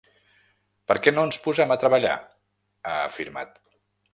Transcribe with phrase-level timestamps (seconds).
[0.91, 2.17] Per què no ens posem a treballar?,
[2.93, 3.63] ha afirmat.